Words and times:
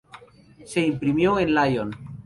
Se 0.65 0.79
imprimió 0.81 1.37
en 1.37 1.53
Lyon. 1.53 1.95